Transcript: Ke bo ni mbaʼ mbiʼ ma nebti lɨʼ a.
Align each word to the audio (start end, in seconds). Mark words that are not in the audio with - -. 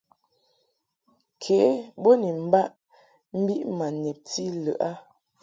Ke 1.41 1.57
bo 2.01 2.11
ni 2.21 2.29
mbaʼ 2.45 2.67
mbiʼ 3.39 3.61
ma 3.77 3.87
nebti 4.01 4.43
lɨʼ 4.63 4.77
a. 4.89 4.91